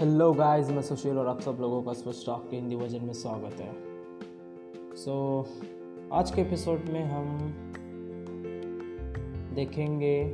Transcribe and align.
Hello 0.00 0.32
guys 0.32 0.70
मैं 0.70 0.82
सुशील 0.82 1.18
और 1.18 1.26
आप 1.26 1.40
सब 1.40 1.56
लोगों 1.60 1.82
का 1.82 1.92
स्वस्थ 1.92 2.20
स्टॉक 2.20 2.48
के 2.50 2.56
हिंदी 2.56 2.76
वर्जन 2.76 3.04
में 3.04 3.12
स्वागत 3.12 3.60
है। 3.60 3.72
सो 4.96 5.46
so, 5.48 6.12
आज 6.12 6.30
के 6.30 6.40
एपिसोड 6.40 6.84
में 6.84 7.04
हम 7.04 7.38
देखेंगे 9.54 10.24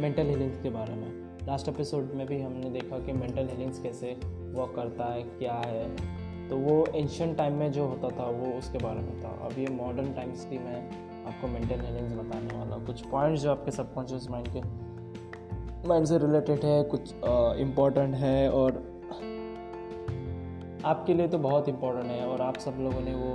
मेंटल 0.00 0.26
हीलिंग 0.26 0.52
के 0.62 0.70
बारे 0.70 0.94
में। 0.94 1.38
लास्ट 1.46 1.68
एपिसोड 1.68 2.12
में 2.14 2.26
भी 2.26 2.40
हमने 2.42 2.70
देखा 2.70 2.98
कि 2.98 3.12
मेंटल 3.12 3.48
हीलिंग्स 3.48 3.78
कैसे 3.78 4.12
वर्क 4.26 4.72
करता 4.76 5.04
है 5.04 5.22
क्या 5.22 5.54
है। 5.54 5.96
तो 6.48 6.56
वो 6.56 6.86
एंशंट 6.94 7.36
टाइम 7.36 7.54
में 7.54 7.72
जो 7.72 7.86
होता 7.86 8.08
था 8.08 8.30
वो 8.30 8.58
उसके 8.58 8.78
बारे 8.78 9.00
में 9.00 9.24
था। 9.24 9.28
अब 9.28 9.58
ये 9.58 9.66
मॉडर्न 9.66 10.12
टाइम्स 10.12 10.44
की 10.44 10.58
मैं 10.58 10.90
आपको 11.26 11.48
मेंटल 11.48 11.80
हीलिंग्स 11.80 12.12
बताने 12.12 12.58
वाला 12.58 12.76
कुछ 12.86 13.00
पॉइंट्स 13.00 13.42
जो 13.42 13.50
आपके 13.50 13.70
सबकॉन्शियस 13.70 14.30
माइंड 14.30 14.48
के 14.48 14.85
माइंड 15.86 16.06
से 16.06 16.18
रिलेटेड 16.18 16.64
है 16.64 16.82
कुछ 16.84 17.14
इम्पोर्टेंट 17.60 18.14
है 18.14 18.50
और 18.50 18.72
आपके 20.84 21.14
लिए 21.14 21.28
तो 21.28 21.38
बहुत 21.38 21.68
इम्पोर्टेंट 21.68 22.06
है 22.06 22.26
और 22.26 22.40
आप 22.40 22.58
सब 22.58 22.76
लोगों 22.78 23.00
ने 23.00 23.14
वो 23.14 23.32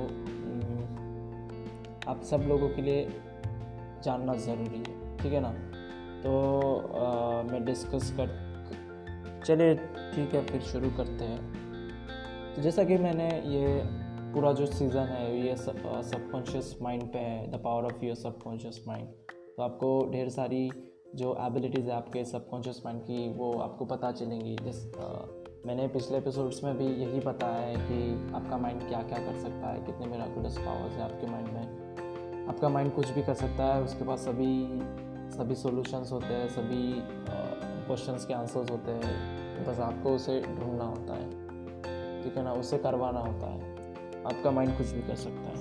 आप 2.11 2.21
सब 2.23 2.45
लोगों 2.47 2.69
के 2.69 2.81
लिए 2.81 3.07
जानना 4.03 4.33
ज़रूरी 4.33 4.83
है 4.87 5.17
ठीक 5.17 5.33
है 5.33 5.39
ना? 5.39 5.51
तो 6.23 6.31
आ, 6.95 7.41
मैं 7.41 7.65
डिस्कस 7.65 8.11
कर 8.19 8.51
चलिए 9.45 9.75
ठीक 10.15 10.33
है 10.33 10.45
फिर 10.45 10.61
शुरू 10.61 10.89
करते 10.89 11.25
हैं। 11.25 12.55
तो 12.55 12.61
जैसा 12.61 12.83
कि 12.83 12.97
मैंने 12.97 13.27
ये 13.27 13.81
पूरा 14.33 14.53
जो 14.53 14.65
सीज़न 14.65 14.99
है 14.99 15.47
ये 15.47 15.55
सब 15.55 16.01
सबकॉन्शियस 16.01 16.75
माइंड 16.81 17.03
पे 17.03 17.19
है 17.19 17.51
the 17.51 17.55
power 17.55 17.83
of 17.83 18.05
your 18.05 18.15
subconscious 18.15 18.83
mind 18.87 19.07
तो 19.57 19.63
आपको 19.63 20.09
ढेर 20.11 20.29
सारी 20.29 20.69
जो 21.15 21.37
एबिलिटीज़ 21.41 21.85
है 21.85 21.95
आपके 21.95 22.25
सबकॉन्शियस 22.25 22.81
माइंड 22.85 23.01
की, 23.01 23.33
वो 23.33 23.53
आपको 23.53 23.85
पता 23.85 24.11
चलेंगी। 24.11 24.55
जिस 24.61 24.85
मैंने 25.65 25.87
पिछले 25.87 26.17
एपिसोड्स 26.17 26.63
में 26.63 26.77
भी 26.77 26.85
यही 26.85 27.19
बताया 27.19 27.55
है 27.55 27.75
कि 27.75 28.31
आपका 28.35 28.57
माइंड 28.57 28.87
क्या 28.89 29.01
क्या 29.01 29.17
कर 29.17 29.39
सकता 29.39 29.67
है, 29.67 29.79
कितने 29.79 30.05
मेराकुलस 30.05 30.57
पावर्स 30.57 30.93
है 30.93 31.01
आपके 31.01 31.27
माइंड 31.27 31.47
में। 31.47 32.47
आपका 32.47 32.69
माइंड 32.69 32.95
कुछ 32.95 33.09
भी 33.09 33.23
कर 33.23 33.33
सकता 33.33 33.73
है, 33.75 33.81
उसके 33.81 34.03
पास 34.03 34.19
सभी 34.19 34.67
सभी 35.31 35.55
सॉल्यूशंस 35.55 36.11
होते 36.11 36.33
हैं, 36.33 36.49
सभी 36.49 36.93
क्वेश्चंस 37.85 38.25
के 38.25 38.33
आंसर्स 38.33 38.71
होते 38.71 38.91
हैं। 38.91 39.41
बस 39.65 39.79
आपको 39.79 40.09
उसे 40.09 40.41
ढूंढना 40.41 40.83
होता 40.83 41.13
है। 41.13 41.29
ठीक 42.23 42.37
है 42.37 42.43
ना? 42.43 42.53
उसे 42.53 42.77
करवाना 42.77 43.19
होता 43.19 43.47
है। 43.47 43.71
आपका 44.25 44.51
माइंड 44.51 44.77
कुछ 44.77 44.87
भी 44.87 45.01
कर 45.01 45.15
सकता 45.15 45.49
है। 45.49 45.60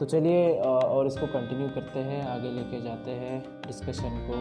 तो 0.00 0.06
चलिए 0.06 0.58
और 0.58 1.06
इसको 1.06 1.26
कंटिन्यू 1.26 1.68
करते 1.68 2.00
हैं, 2.00 2.20
आगे 2.28 2.50
लेके 2.50 2.80
जाते 2.82 3.10
हैं 3.12 3.40
डिस्कशन 3.66 4.14
को। 4.28 4.36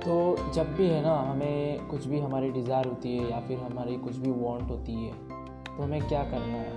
तो 0.00 0.14
जब 0.52 0.74
भी 0.76 0.88
है 0.88 1.00
ना, 1.02 1.14
हमें 1.20 1.86
कुछ 1.86 2.06
भी 2.06 2.20
हमारी 2.20 2.50
डिज़ायर 2.50 2.86
होती 2.86 3.16
है, 3.16 3.30
या 3.30 3.40
फिर 3.40 3.58
हमारी 3.60 3.96
कुछ 3.96 4.16
भी 4.16 4.30
वांट 4.32 4.70
होती 4.70 4.94
है 4.94 5.12
तो 5.66 5.82
हमें 5.82 6.06
क्या 6.08 6.22
करना 6.24 6.58
है? 6.58 6.74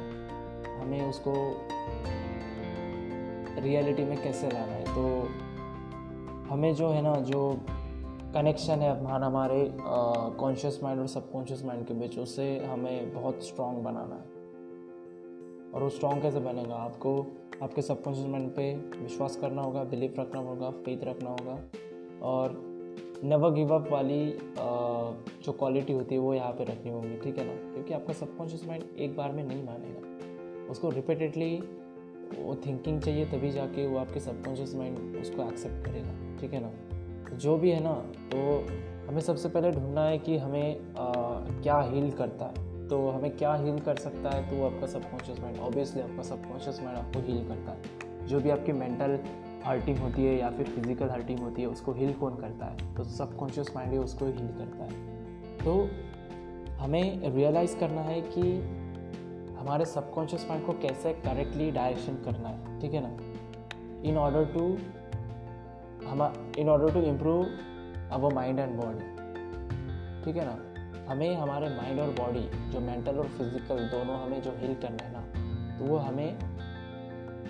हमें 0.79 1.09
उसको 1.09 1.33
रियलिटी 3.61 4.03
में 4.03 4.21
कैसे 4.23 4.47
लाना 4.47 4.73
है? 4.73 4.85
तो 4.85 5.03
हमें 6.49 6.73
जो 6.75 6.89
है 6.89 7.01
ना, 7.01 7.15
जो 7.21 7.41
कनेक्शन 8.33 8.79
है 8.79 8.89
हमारा 8.99 9.25
हमारे 9.27 9.71
कॉन्शियस 10.39 10.79
माइंड 10.83 10.99
और 11.01 11.07
सबकॉन्शियस 11.07 11.63
माइंड 11.65 11.85
के 11.87 11.93
बीच 11.93 12.17
उससे 12.19 12.57
हमें 12.59 13.13
बहुत 13.13 13.43
स्ट्रॉन्ग 13.43 13.83
बनाना 13.83 14.15
है। 14.15 14.37
और 15.73 15.83
वो 15.83 15.89
स्ट्रॉन्ग 15.89 16.21
कैसे 16.21 16.39
बनेगा? 16.39 16.75
आपको, 16.75 17.25
आपके 17.63 17.81
सबकॉन्शियस 17.81 18.27
माइंड 18.27 18.49
पे 18.55 18.73
विश्वास 18.97 19.35
करना 19.35 19.61
होगा 19.61 19.83
बिलीव 19.83 20.13
रखना 20.19 20.41
होगा 20.41 20.69
फेथ 20.85 21.03
रखना 21.03 21.29
होगा। 21.29 21.57
और 22.27 22.53
नेवर 23.23 23.51
गिव 23.51 23.73
अप 23.75 23.89
वाली 23.91 24.37
जो 24.57 25.51
क्वालिटी 25.51 25.93
होती 25.93 26.15
है, 26.15 26.21
वो 26.21 26.33
यहाँ 26.33 26.51
पे 26.51 26.63
रखनी 26.63 26.91
होगी, 26.91 27.17
ठीक 27.17 27.37
है 27.37 27.45
ना? 27.45 27.55
क्योंकि 27.73 27.93
आपका 27.93 28.13
सबकॉन्शियस 28.13 28.67
माइंड 28.67 28.99
एक 28.99 29.15
बार 29.17 29.31
में 29.31 29.43
नहीं 29.43 29.63
मानेगा। 29.63 30.69
उसको 30.71 30.89
रिपीटेडली 30.89 31.55
वो 32.37 32.55
थिंकिंग 32.65 33.01
चाहिए, 33.01 33.25
तभी 33.25 33.51
जाके 33.51 33.87
वो 33.87 33.97
आपके 33.97 34.19
सबकॉन्शियस 34.19 34.75
माइंड 34.75 35.17
उसको 35.21 35.43
एक्सेप्ट 35.43 35.85
करेगा, 35.85 36.37
ठीक 36.41 36.53
है 36.53 36.59
ना? 36.61 36.71
जो 37.33 37.57
भी 37.57 37.71
है 37.71 37.79
ना 37.79 37.93
तो 38.31 38.39
हमें 39.09 39.21
सबसे 39.21 39.49
पहले 39.49 39.71
ढूंढना 39.71 40.03
है 40.03 40.17
कि 40.17 40.37
हमें 40.37 40.79
आ, 40.79 41.11
क्या 41.61 41.79
हील 41.81 42.11
करता 42.11 42.45
है। 42.45 42.67
तो 42.87 43.09
हमें 43.09 43.35
क्या 43.37 43.53
हील 43.53 43.79
कर 43.79 43.95
सकता 43.95 44.29
है 44.29 44.49
तो 44.49 44.55
वो 44.55 44.65
आपका 44.65 44.87
सबकॉन्शियस 44.87 45.39
माइंड 45.39 45.59
ऑब्वियसली 45.59 46.01
आपका 46.01 46.23
सबकॉन्शियस 46.23 46.81
माइंड 46.83 46.97
आपको 46.99 47.19
हील 47.19 47.47
करता 47.47 47.71
है। 47.71 48.27
जो 48.27 48.39
भी 48.39 48.49
आपकी 48.49 48.71
मेंटल 48.71 49.19
हर्टिंग 49.65 49.97
होती 49.97 50.25
है 50.25 50.37
या 50.39 50.49
फिर 50.49 50.65
फ़िज़िकल 50.65 51.09
हर्टिंग 51.09 51.39
होती 51.39 51.61
है 51.61 51.67
उसको 51.67 51.93
हील 51.93 52.13
कौन 52.13 52.35
करता 52.35 52.65
है? 52.65 52.95
तो 52.95 53.03
सबकॉन्शियस 53.03 53.71
माइंड 53.75 53.91
ही 53.91 53.97
उसको 53.97 54.25
हील 54.25 54.47
करता 54.57 54.83
है। 54.83 55.57
तो 55.57 55.89
हमें 56.79 57.31
रियलाइज़ 57.31 57.77
करना 57.77 58.01
है 58.01 58.21
कि 58.27 58.41
हमारे 59.59 59.85
सबकॉन्शियस 59.85 60.45
माइंड 60.49 60.65
को 60.65 60.73
कैसे 60.81 61.13
करेक्टली 61.25 61.71
डायरेक्शन 61.71 62.15
करना 62.25 62.49
है 62.49 62.79
ठीक 62.81 62.93
है 62.93 63.01
ना? 63.03 63.17
इन 64.09 64.17
ऑर्डर 64.17 64.45
टू 64.45 64.67
हम 66.09 66.53
in 66.59 66.69
order 66.69 66.93
to 66.93 67.01
improve 67.01 67.43
our 68.11 68.33
mind 68.33 68.59
and 68.59 68.75
body 68.81 69.05
ठीक 70.23 70.35
है 70.35 70.45
ना? 70.45 70.57
हमें 71.09 71.35
हमारे 71.35 71.69
माइंड 71.69 71.99
और 71.99 72.09
बॉडी 72.19 72.41
जो 72.71 72.79
मेंटल 72.79 73.17
और 73.19 73.27
फ़िज़िकल 73.27 73.87
दोनों 73.89 74.19
हमें 74.21 74.41
जो 74.41 74.51
हील 74.57 74.73
करना 74.75 75.03
है 75.03 75.11
ना 75.13 75.77
तो 75.77 75.85
वो 75.85 75.97
हमें 75.97 76.39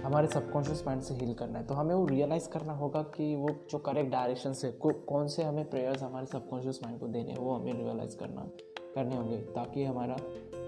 हमारे 0.04 0.28
सबकॉन्शियस 0.28 0.84
माइंड 0.88 1.02
से 1.02 1.14
हील 1.14 1.34
करना 1.34 1.60
है। 1.60 1.66
तो 1.66 1.74
हमें 1.74 1.94
वो 1.96 2.06
रियलाइज़ 2.06 2.48
करना 2.50 2.74
होगा 2.74 3.02
कि 3.16 3.36
वो 3.36 3.50
जो 3.72 3.78
करेक्ट 3.78 4.12
डायरेक्शन 4.12 4.54
से 4.54 4.72
कौन 4.82 5.28
से 5.28 5.44
हमें 5.44 5.70
प्रेयर्स 5.70 6.04
हमारे 6.04 6.26
सबकॉन्शियस 6.26 6.80
माइंड 6.84 7.00
को 7.00 7.08
देने 7.08 7.32
हैं, 7.32 7.38
वो 7.38 7.56
हमें 7.56 7.74
रियलाइज़ 7.74 8.18
करना, 8.18 8.48
करने 8.96 9.16
होंगे, 9.16 9.38
ताकि 9.38 9.84
हमारा 9.84 10.16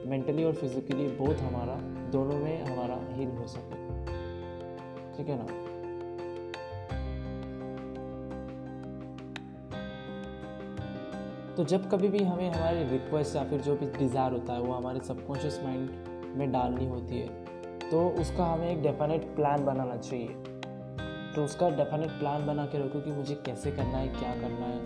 मेंटली 0.06 0.44
और 0.44 0.53
फिजिकली 0.53 1.07
बोथ 1.18 1.41
हमारा, 1.41 1.75
दोनों 2.12 2.40
में 2.40 2.63
हमारा 2.63 3.00
हील 3.13 3.30
हो 3.30 3.47
सके। 3.47 3.80
ठीक 5.18 5.30
है 5.30 5.38
ना? 5.38 5.60
तो 11.61 11.66
जब 11.66 11.89
कभी 11.89 12.07
भी 12.07 12.23
हमें 12.23 12.49
हमारी 12.49 12.83
रिक्वेस्ट 12.83 13.35
या 13.35 13.44
फिर 13.44 13.59
जो 13.61 13.75
भी 13.75 13.85
डिज़ायर 13.97 14.31
होता 14.33 14.53
है 14.53 14.61
वो 14.61 14.73
हमारे 14.73 14.99
सबकॉन्शियस 14.99 15.59
माइंड 15.63 16.38
में 16.38 16.51
डालनी 16.51 16.88
होती 16.88 17.19
है 17.19 17.89
तो 17.89 17.99
उसका 18.22 18.45
हमें 18.45 18.69
एक 18.69 18.81
डेफिनेट 18.83 19.25
प्लान 19.35 19.66
बनाना 19.66 19.97
चाहिए। 19.97 20.27
तो 21.35 21.44
उसका 21.44 21.69
डेफिनेट 21.69 22.09
प्लान 22.09 22.47
बना 22.47 22.66
के 22.66 22.79
रखो 22.85 23.01
कि 23.01 23.11
मुझे 23.11 23.35
कैसे 23.45 23.71
करना 23.71 23.97
है 23.97 24.07
क्या 24.07 24.33
करना 24.33 24.66
है। 24.66 24.79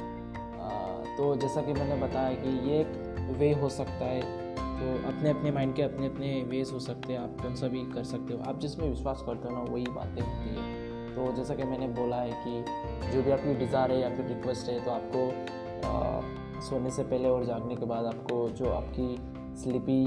आ, 0.59 0.69
तो 1.17 1.35
जैसा 1.35 1.61
कि 1.61 1.73
मैंने 1.73 2.01
बताया 2.03 2.35
कि 2.35 2.57
ये 2.69 2.79
एक 2.81 3.35
वे 3.39 3.51
हो 3.53 3.69
सकता 3.69 4.05
है। 4.05 4.21
तो 4.59 4.93
अपने 5.07 5.29
अपने 5.29 5.51
माइंड 5.51 5.75
के 5.75 5.81
अपने 5.81 6.07
अपने 6.07 6.35
वेज 6.43 6.71
हो 6.73 6.79
सकते 6.81 7.13
हैं 7.13 7.19
आप 7.19 7.41
कौन 7.41 7.55
सा 7.55 7.67
भी 7.67 7.85
कर 7.93 8.03
सकते 8.03 8.33
हो। 8.33 8.43
आप 8.49 8.59
जिसमें 8.59 8.89
विश्वास 8.89 9.23
करते 9.25 9.47
हो 9.47 9.55
ना 9.55 9.71
वही 9.71 9.85
बातें 9.89 10.21
होती 10.21 10.55
है। 10.55 11.13
तो 11.15 11.31
जैसा 11.35 11.55
कि 11.55 11.63
मैंने 11.63 11.87
बोला 11.95 12.21
है 12.21 12.31
कि 12.43 13.11
जो 13.11 13.23
भी 13.23 13.31
आपकी 13.31 13.53
डिज़ायर 13.55 13.91
है 13.91 14.01
या 14.01 14.15
फिर 14.15 14.25
रिक्वेस्ट 14.27 14.69
है 14.69 14.83
तो 14.85 14.91
आपको 14.91 15.29
आ, 15.87 16.21
सोने 16.61 16.91
से 16.91 17.03
पहले 17.03 17.29
और 17.29 17.45
जागने 17.45 17.75
के 17.75 17.85
बाद 17.85 18.05
आपको 18.05 18.49
जो 18.49 18.69
आपकी 18.69 19.15
स्लिपी 19.61 20.05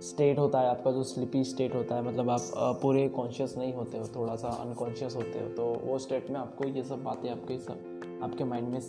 स्टेट 0.00 0.38
होता 0.38 0.60
है, 0.60 0.68
आपका 0.68 0.90
जो 0.92 1.02
स्लिपी 1.02 1.42
स्टेट 1.44 1.74
होता 1.74 1.94
है 1.94 2.02
मतलब 2.02 2.30
आप 2.30 2.40
पूरे 2.82 3.08
कॉन्शियस 3.08 3.56
नहीं 3.58 3.72
होते 3.74 3.98
हो 3.98 4.06
थोड़ा 4.16 4.34
सा 4.36 4.48
अनकॉन्शियस 4.48 5.16
होते 5.16 5.38
हो 5.38 5.48
तो 5.48 5.64
वो 5.84 5.98
स्टेट 5.98 6.30
में 6.30 6.38
आपको 6.40 6.68
ये 6.68 6.82
सब 6.84 7.02
बातें 7.04 7.30
आपके 7.30 7.58
सब 7.58 8.20
आपके 8.22 8.44
माइंड 8.44 8.68
में 8.68 8.80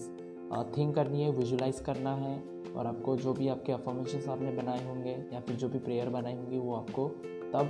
थिंक 0.78 0.94
करनी 0.96 1.22
है 1.22 1.32
विजुलाइज 1.32 1.80
करना 1.80 2.14
है 2.16 2.42
और 2.78 2.88
आपको 2.88 3.16
जो 3.18 3.34
भी 3.34 3.48
आपके 3.48 3.72
अफॉर्मेशन 3.72 4.30
आपने 4.32 4.52
बनाए 4.52 4.86
होंगे 4.88 5.16
या 5.34 5.40
फिर 5.40 5.56
जो 5.56 5.70
भी 5.70 5.80
प्रेयर 5.80 6.10
बनाई 6.10 6.36
होंगी, 6.36 6.58
वो 6.58 6.76
आपको 6.76 7.08
तब 7.54 7.70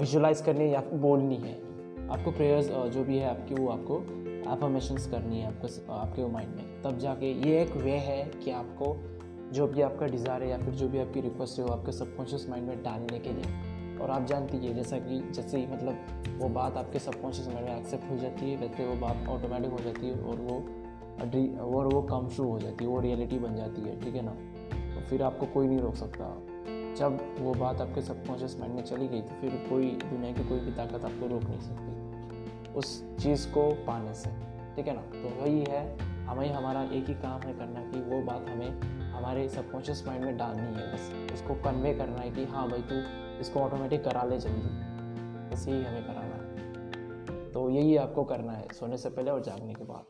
विजुलाइज 0.00 0.40
करनी 0.40 0.64
है 0.64 0.70
या 0.70 0.82
बोलनी 0.94 1.36
है। 1.36 1.54
आपको 2.10 2.30
प्रेयर्स 2.30 2.68
जो 2.68 3.04
भी 3.04 3.18
है 3.18 3.28
आपकी, 3.30 3.54
वो 3.54 3.68
आपको 3.68 3.98
एफर्मेशंस 4.52 5.06
करनी 5.06 5.40
है 5.40 5.46
आपको 5.46 5.92
आपके 5.92 6.26
माइंड 6.26 6.54
में। 6.56 6.82
तब 6.82 6.98
जाके 6.98 7.50
ये 7.50 7.62
एक 7.62 7.76
वे 7.76 7.92
है 7.92 8.24
कि 8.44 8.50
आपको 8.50 8.96
जो 9.52 9.66
भी 9.66 9.82
आपका 9.82 10.06
डिज़ायर 10.06 10.42
है 10.42 10.48
या 10.48 10.58
फिर 10.58 10.74
जो 10.74 10.88
भी 10.88 10.98
आपकी 10.98 11.20
रिक्वेस्ट 11.20 11.58
है 11.58 11.64
वो 11.64 11.72
आपके 11.72 11.92
सबकॉन्शियस 11.92 12.48
माइंड 12.48 12.68
में 12.68 12.82
डालने 12.82 13.18
के 13.18 13.32
लिए। 13.32 13.70
और 13.98 14.10
आप 14.10 14.24
जानती 14.24 14.56
है, 14.56 14.74
जैसा 14.74 14.98
कि, 14.98 15.30
जैसे 15.30 15.58
ही 15.58 15.66
मतलब 15.66 16.22
वो 16.38 16.48
बात 16.48 16.76
आपके 16.76 16.98
सबकॉन्शियस 16.98 17.48
माइंड 17.48 17.68
में 17.68 17.80
एक्सेप्ट 17.80 18.10
हो 18.10 18.16
जाती 18.16 18.50
है, 18.50 18.56
वैसे 18.56 18.86
वो 18.86 18.96
बात 18.96 19.28
ऑटोमेटिक 19.28 19.70
हो 19.70 19.78
जाती 19.78 20.06
है 20.06 20.14
और 20.14 20.36
वो 20.36 20.64
और 21.76 21.94
वो 21.94 22.02
कम 22.02 22.28
शुरू 22.28 22.50
हो 22.50 22.58
जाती 22.58 22.84
है, 22.84 22.90
वो 22.90 23.00
रियलिटी 23.00 23.38
बन 23.38 23.56
जाती 23.56 23.82
है, 23.82 24.00
ठीक 24.00 24.14
है 24.14 24.22
ना? 24.22 24.32
तो 24.94 25.06
फिर 25.06 25.22
आपको 25.22 25.46
कोई 25.46 25.66
नहीं 25.66 25.78
रोक 25.78 25.94
सकता। 25.94 26.42
जब 26.94 27.36
वो 27.38 27.54
बात 27.54 27.80
आपके 27.80 28.02
सबकॉन्शियस 28.02 28.56
माइंड 28.60 28.74
में 28.74 28.82
चली 28.82 29.08
गई 29.08 29.20
तो 29.20 29.34
फिर 29.40 29.66
कोई 29.70 29.86
दुनिया 29.86 30.32
की 30.32 30.44
कोई 30.44 30.58
भी 30.58 30.72
ताकत 30.72 31.04
आपको 31.04 31.26
रोक 31.26 31.42
नहीं 31.42 31.60
सकती। 31.60 31.99
उस 32.76 33.16
चीज़ 33.16 33.48
को 33.48 33.70
पाने 33.86 34.14
से। 34.14 34.30
ठीक 34.76 34.88
है 34.88 34.94
ना? 34.94 35.02
तो 35.02 35.42
वही 35.42 35.64
है, 35.68 35.98
हमें 35.98 36.52
हमारा 36.52 36.82
एक 36.82 37.06
ही 37.06 37.14
काम 37.14 37.40
है 37.40 37.54
करना 37.54 37.90
कि 37.90 38.00
वो 38.00 38.22
बात 38.22 38.48
हमें 38.48 38.80
हमारे 39.10 39.48
सबकॉन्शियस 39.48 40.06
माइंड 40.06 40.24
में 40.24 40.36
डालनी 40.36 40.62
है। 40.62 40.94
बस 40.94 41.32
उसको 41.32 41.54
कन्वे 41.54 41.94
करना 41.94 42.16
है 42.16 42.30
कि 42.30 42.44
हाँ 42.44 42.70
भाई 42.70 42.82
तू 42.82 42.94
इसको 43.40 43.60
ऑटोमेटिक 43.60 44.04
करा 44.04 44.22
ले 44.22 44.38
जल्दी। 44.38 44.90
बस 45.50 45.68
यही 45.68 45.84
हमें 45.84 46.04
कराना 46.04 46.20
है। 46.20 46.40
तो 47.52 47.70
यही 47.70 47.96
आपको 47.96 48.24
करना 48.24 48.52
है 48.52 48.68
सोने 48.72 48.96
से 48.96 49.10
पहले 49.10 49.30
और 49.30 49.40
जागने 49.40 49.74
के 49.74 49.84
बाद। 49.84 50.04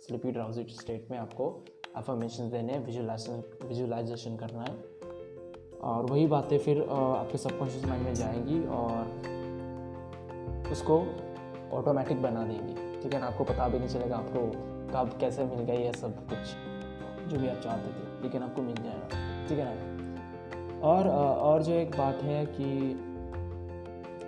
स्लिपी 0.00 0.30
ड्राउजी 0.30 0.64
स्टेट 0.64 1.08
में 1.10 1.18
आपको 1.18 1.64
अफर्मेशन 1.96 2.50
देने 2.50 2.72
हैं 2.72 2.86
विजुलाइजेशन 2.86 3.68
विजुलाइजेशन 3.68 4.36
करना 4.36 4.62
है। 4.62 4.98
और 5.78 6.06
वही 6.06 6.26
बातें 6.26 6.58
फिर 6.58 6.82
आपके 6.90 7.38
सबकॉन्शियस 7.38 7.84
माइंड 7.84 8.04
में 8.04 8.14
जाएँगी 8.14 8.66
और 8.66 9.02
उसको 10.72 10.98
ऑटोमेटिक 11.72 12.22
बना 12.22 12.42
देंगी। 12.42 12.74
ठीक 13.02 13.14
है 13.14 13.20
ना? 13.20 13.26
आपको 13.26 13.44
पता 13.44 13.68
भी 13.68 13.78
नहीं 13.78 13.88
चलेगा 13.88 14.16
आपको 14.16 14.40
कब 14.92 15.18
कैसे 15.20 15.44
मिल 15.44 15.64
गई 15.64 15.82
है 15.82 15.92
सब 15.94 16.14
कुछ, 16.28 16.54
जो 17.28 17.38
भी 17.38 17.48
आप 17.48 17.60
चाहते 17.64 17.88
थे, 17.88 18.22
लेकिन 18.22 18.42
आपको 18.42 18.62
मिल 18.62 18.74
जाएगा। 18.74 19.46
ठीक 19.48 19.58
है 19.58 19.64
ना? 19.64 19.72
और 20.88 21.08
और 21.08 21.62
जो 21.62 21.72
एक 21.72 21.96
बात 21.98 22.22
है 22.22 22.44
कि 22.50 22.64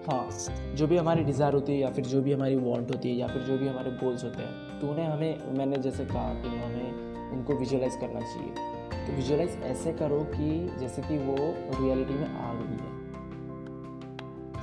हाँ 0.03 0.29
जो 0.77 0.87
भी 0.87 0.97
हमारी 0.97 1.23
डिज़ायर 1.25 1.55
होती 1.55 1.73
है 1.73 1.79
या 1.79 1.91
फिर 1.91 2.05
जो 2.07 2.21
भी 2.23 2.33
हमारी 2.33 2.57
वांट 2.59 2.91
होती 2.91 3.09
है 3.11 3.15
या 3.17 3.27
फिर 3.27 3.43
जो 3.43 3.59
भी 3.59 3.69
हमारे 3.69 3.91
गोल्स 3.97 4.25
होते 4.25 4.43
हैं 4.43 4.79
तो 4.81 4.89
उन्हें 4.89 5.07
हमें, 5.07 5.57
मैंने 5.59 5.77
जैसे 5.79 6.05
कहा 6.05 6.33
कि 6.35 6.49
हमें 6.49 7.33
उनको 7.33 7.55
विजुअलाइज 7.55 7.97
करना 7.97 8.21
चाहिए। 8.21 9.07
तो 9.07 9.13
विजुअलाइज 9.13 9.61
ऐसे 9.65 9.93
करो 9.93 10.21
कि 10.31 10.77
जैसे 10.81 11.03
कि 11.03 11.19
वो 11.19 11.37
रियलिटी 11.81 12.15
में 12.15 12.27
आ 12.27 12.53
गई 12.55 12.79
है। 12.79 12.91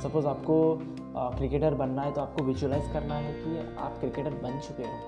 सपोज़ 0.02 0.28
आपको 0.28 0.58
क्रिकेटर 1.18 1.74
बनना 1.74 2.02
है 2.02 2.14
तो 2.14 2.22
आपको 2.22 2.44
विजुअलाइज 2.44 2.94
करना 2.94 3.16
है 3.16 3.34
कि 3.34 3.76
आप 3.78 4.00
क्रिकेटर 4.00 4.30
बन 4.30 4.60
चुके 4.60 4.84
हो। 4.84 5.00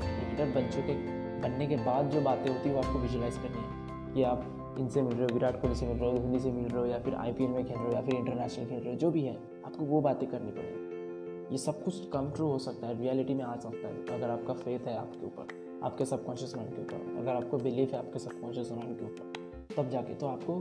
क्रिकेटर 0.00 0.60
बन 0.60 0.68
चुके, 0.70 0.94
बनने 1.40 1.66
के 1.66 1.76
बाद 1.76 2.10
जो 2.10 2.20
बातें 2.20 2.50
होती 2.52 2.68
है 2.68 2.74
वो 2.74 2.82
आपको 2.82 2.98
विजुअलाइज 2.98 3.36
करनी 3.36 3.58
है। 3.58 3.84
कि 4.14 4.22
आप 4.22 4.76
इनसे 4.78 5.02
मिल 5.02 5.12
रहे 5.12 5.22
हो, 5.22 5.34
विराट 5.34 5.60
कोहली 5.60 5.76
से 5.76 5.86
मिल 5.86 5.96
रहे 5.96 6.12
हो, 6.12 6.18
धोनी 6.18 6.38
से 6.38 6.52
मिल 6.52 6.64
रहे 6.64 6.80
हो 6.80 6.86
या 6.86 6.98
फिर 6.98 7.14
आईपीएल 7.14 7.50
में 7.50 7.66
खेल 7.66 7.76
रहे 7.76 7.86
हो 7.86 7.92
या 7.92 8.00
फिर 8.00 8.14
इंटरनेशनल 8.14 8.66
खेल 8.66 8.78
रहे 8.78 8.92
हो, 8.92 8.98
जो 8.98 9.10
भी 9.10 9.22
है, 9.22 9.36
आपको 9.66 9.84
वो 9.84 10.00
बातें 10.00 10.28
करनी 10.28 10.50
पड़ेगी। 10.50 11.52
ये 11.52 11.58
सब 11.58 11.84
कुछ 11.84 12.08
कम 12.08 12.30
ट्रू 12.30 12.46
हो 12.46 12.58
सकता 12.58 12.86
है 12.86 13.00
रियलिटी 13.00 13.34
में 13.34 13.44
आ 13.44 13.56
सकता 13.56 13.88
है, 13.88 14.04
अगर 14.06 14.30
आपका 14.30 14.54
फेथ 14.54 14.80
है 14.80 14.98
आपके 14.98 15.26
ऊपर, 15.26 15.46
आपके 15.84 16.04
सबकॉन्शियस 16.04 16.56
माइंड 16.56 16.74
के 16.74 16.82
ऊपर, 16.82 17.16
अगर 17.18 17.30
आपको 17.30 17.58
बिलीफ 17.58 17.92
है 17.92 17.98
आपके 17.98 18.18
सबकॉन्शियस 18.18 18.72
माइंड 18.72 18.98
के 18.98 19.04
ऊपर, 19.04 19.32
तब 19.76 19.90
जाके 19.90 20.14
तो 20.14 20.26
आपको 20.26 20.54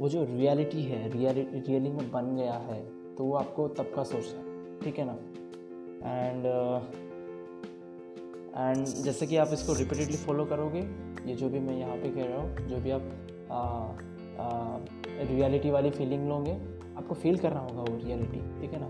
वो 0.00 0.08
जो 0.08 0.24
रियलिटी 0.24 0.82
है 0.82 1.10
रियलिटी 1.10 1.60
रियली 1.60 1.90
में 1.90 2.10
बन 2.10 2.36
गया 2.36 2.52
है 2.52 2.99
तो 3.20 3.24
वो 3.24 3.34
आपको 3.36 3.66
तब 3.68 3.92
का 3.96 4.02
सोचना 4.04 4.40
है 4.40 4.80
ठीक 4.80 4.98
है 4.98 5.04
ना? 5.04 5.12
एंड 6.10 6.46
एंड 8.56 8.86
uh, 8.86 8.92
जैसे 9.04 9.26
कि 9.26 9.36
आप 9.36 9.48
इसको 9.52 9.72
रिपीटेडली 9.72 10.16
फॉलो 10.16 10.44
करोगे 10.44 10.80
ये 11.30 11.34
जो 11.36 11.48
भी 11.48 11.58
मैं 11.58 11.76
यहाँ 11.78 11.96
पे 11.96 12.08
कह 12.08 12.24
रहा 12.24 12.38
हूँ 12.40 12.66
जो 12.68 12.76
भी 12.76 12.90
आप 12.90 13.98
रियलिटी 15.30 15.70
वाली 15.70 15.90
फीलिंग 15.90 16.28
लोगे 16.28 16.52
आपको 16.96 17.14
फील 17.14 17.36
करना 17.36 17.60
होगा 17.60 17.82
वो 17.82 17.98
रियलिटी 17.98 18.40
ठीक 18.60 18.72
है 18.72 18.80
ना? 18.80 18.88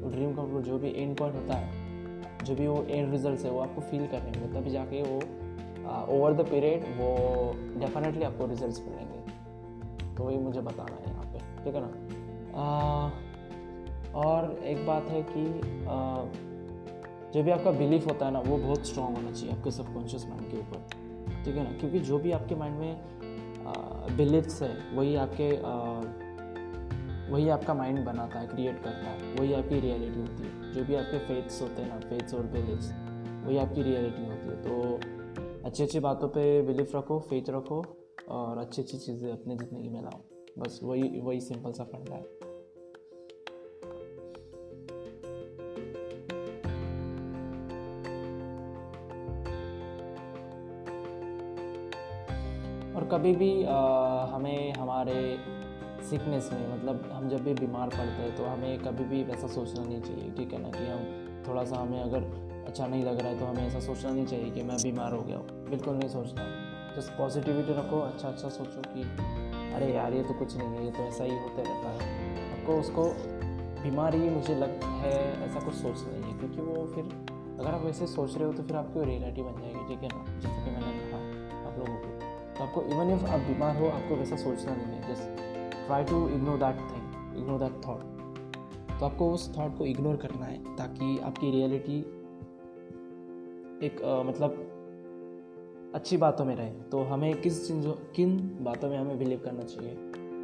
वो 0.00 0.10
ड्रीम 0.10 0.34
कम 0.34 0.60
जो 0.62 0.78
भी 0.78 0.94
एंड 1.02 1.16
पॉइंट 1.18 1.36
होता 1.36 1.54
है 1.54 2.44
जो 2.44 2.54
भी 2.54 2.66
वो 2.66 2.82
एंड 2.88 3.12
रिज़ल्ट 3.12 3.40
है 3.40 3.50
वो 3.50 3.60
आपको 3.60 3.80
फील 3.80 4.06
करने 4.06 4.38
होंगे 4.40 4.60
तभी 4.60 4.70
जाके 4.70 5.02
वो 5.02 5.20
ओवर 6.16 6.32
द 6.32 6.50
पीरियड 6.50 6.90
वो 6.96 7.14
डेफिनेटली 7.80 8.24
आपको 8.24 8.46
रिजल्ट्स 8.46 8.80
मिलेंगे। 8.80 10.16
तो 10.16 10.24
वही 10.24 10.38
मुझे 10.38 10.60
बताना 10.60 10.94
है 10.94 11.10
यहाँ 11.10 11.24
पे 11.24 11.64
ठीक 11.64 11.74
है 11.74 11.80
ना? 11.80 13.27
और 14.14 14.58
एक 14.64 14.86
बात 14.86 15.08
है 15.08 15.22
कि 15.28 15.44
जो 17.32 17.42
भी 17.42 17.50
आपका 17.50 17.70
बिलीफ 17.70 18.06
होता 18.06 18.26
है 18.26 18.32
ना, 18.32 18.40
वो 18.40 18.56
बहुत 18.58 18.86
स्ट्रांग 18.86 19.16
होना 19.16 19.30
चाहिए 19.30 19.54
आपके 19.54 19.70
सबकॉन्शियस 19.70 20.26
माइंड 20.26 20.50
के 20.50 20.58
ऊपर। 20.58 21.42
ठीक 21.44 21.56
है 21.56 21.64
ना? 21.64 21.78
क्योंकि 21.78 21.98
जो 22.00 22.18
भी 22.18 22.32
आपके 22.32 22.54
माइंड 22.54 22.78
में 22.78 24.16
बिलीफ्स 24.16 24.62
है, 24.62 24.76
वही 24.96 25.14
आपके 25.16 25.50
वही 27.32 27.48
आपका 27.48 27.74
माइंड 27.74 28.04
बनाता 28.04 28.38
है 28.40 28.46
क्रिएट 28.46 28.82
करता 28.82 29.10
है। 29.10 29.34
वही 29.34 29.52
आपकी 29.54 29.80
रियलिटी 29.80 30.20
होती 30.20 30.42
है। 30.42 30.72
जो 30.72 30.84
भी 30.84 30.94
आपके 30.94 31.18
फेथ्स 31.18 31.60
होते 31.62 31.82
हैं 31.82 31.88
ना 31.88 31.98
फेथ्स 32.00 32.34
और 32.34 32.46
बिलीफ्स 32.46 32.92
वही 33.46 33.58
आपकी 33.58 33.82
रियलिटी 33.82 34.26
होती 34.26 34.48
है। 34.48 34.62
तो 34.62 35.66
अच्छी 35.66 35.82
अच्छी 35.82 36.00
बातों 36.00 36.28
पे 36.28 36.62
बिलीफ 36.62 36.96
रखो 36.96 37.18
फेथ 37.20 37.50
रखो 37.50 37.84
और 38.28 38.58
अच्छी 38.58 38.82
अच्छी 38.82 38.98
चीज़ें 38.98 39.30
अपनी 39.32 39.56
ज़िंदगी 39.56 39.88
में 39.88 40.02
लाओ। 40.02 40.20
बस 40.58 40.80
वही 40.82 41.20
वही 41.20 41.40
सिंपल 41.40 41.72
सा 41.72 41.84
फंडा 41.84 42.14
है। 42.14 42.37
कभी 53.08 53.32
भी 53.36 53.50
हमें 54.32 54.74
हमारे 54.74 55.38
सिकनेस 56.10 56.50
में 56.52 56.74
मतलब 56.74 57.10
हम 57.12 57.28
जब 57.28 57.44
भी 57.44 57.54
बीमार 57.54 57.88
पड़ते 57.88 58.22
हैं 58.22 58.36
तो 58.36 58.44
हमें 58.44 58.78
कभी 58.78 59.04
भी 59.04 59.22
वैसा 59.24 59.46
सोचना 59.46 59.84
नहीं 59.84 60.00
चाहिए 60.00 60.30
ठीक 60.30 60.52
है 60.52 60.62
ना 60.62 60.68
कि 60.68 60.86
हम 60.86 61.44
थोड़ा 61.48 61.64
सा 61.64 61.76
हमें 61.76 62.00
अगर 62.02 62.24
अच्छा 62.66 62.86
नहीं 62.86 63.04
लग 63.04 63.20
रहा 63.20 63.28
है 63.28 63.38
तो 63.38 63.44
हमें 63.44 63.66
ऐसा 63.66 63.80
सोचना 63.80 64.10
नहीं 64.10 64.26
चाहिए 64.26 64.50
कि 64.50 64.62
मैं 64.62 64.76
बीमार 64.76 65.12
हो 65.12 65.22
गया 65.22 65.36
हूँ। 65.36 65.46
बिल्कुल 65.70 65.94
नहीं 65.94 66.08
सोचना। 66.08 66.44
जस्ट 66.96 67.12
पॉजिटिविटी 67.12 67.72
रखो 67.72 68.00
अच्छा 68.00 68.28
अच्छा 68.28 68.48
सोचो 68.48 68.82
कि, 68.94 69.02
अरे 69.74 69.92
यार, 69.94 70.12
ये 70.12 70.22
तो 70.22 70.34
कुछ 70.34 70.56
नहीं 70.56 70.68
है, 70.68 70.84
ये 70.84 70.90
तो 70.90 71.02
ऐसा 71.02 71.24
ही 71.24 71.38
होता 71.38 71.62
रहता 71.62 71.88
है। 71.88 72.32
आपको 72.52 72.72
उसको, 72.72 73.04
बीमारी 73.82 74.18
मुझे 74.18 74.54
लग 74.54 74.84
है, 74.84 75.16
ऐसा 75.46 75.60
कुछ 75.60 75.74
सोचना 75.74 76.18
नहीं 76.18 76.32
है, 76.32 76.38
क्योंकि 76.38 76.60
वो 76.60 76.86
फिर, 76.94 77.04
अगर 77.60 77.70
आप 77.70 77.84
वैसे 77.84 78.06
सोच 78.06 78.36
रहे 78.36 78.46
हो 78.46 78.52
तो 78.52 78.62
फिर 78.62 78.76
आपकी 78.76 79.04
रियलिटी 79.04 79.42
बन 79.42 79.60
जाएगी, 79.60 79.88
ठीक 79.88 80.02
है 80.02 80.08
ना? 80.08 80.24
जैसे 80.40 80.64
कि 80.64 80.70
मैंने 80.70 80.97
तो 82.58 82.64
आपको 82.64 82.82
इवन 82.82 83.10
इफ़ 83.14 83.24
आप 83.24 83.40
बीमार 83.40 83.76
हो 83.76 83.88
आपको 83.88 84.14
वैसा 84.16 84.36
सोचना 84.36 84.74
नहीं 84.76 84.86
है। 84.86 85.08
Just 85.08 85.86
try 85.86 86.04
to 86.04 86.28
ignore 86.28 86.58
that 86.58 86.78
thing 86.90 87.36
ignore 87.38 87.58
that 87.58 87.76
thought 87.84 88.98
तो 89.00 89.06
आपको 89.06 89.30
उस 89.32 89.48
थाट 89.58 89.76
को 89.78 89.86
इग्नोर 89.86 90.16
करना 90.16 90.46
है 90.46 90.76
ताकि 90.76 91.18
आपकी 91.18 91.50
रियलिटी 91.50 91.98
एक 93.86 94.02
आ, 94.02 94.22
मतलब 94.22 94.64
अच्छी 95.94 96.16
बातों 96.16 96.44
में 96.44 96.54
रहे। 96.56 96.70
तो 96.92 97.02
हमें 97.02 97.40
किस 97.40 97.66
चीज़ों 97.68 97.92
किन 98.16 98.36
बातों 98.60 98.88
में 98.90 98.96
हमें 98.98 99.18
बिलीव 99.18 99.40
करना 99.44 99.62
चाहिए? 99.62 99.94